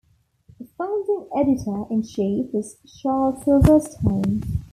[0.59, 4.41] The founding editor-in-chief was Charles Silverstein.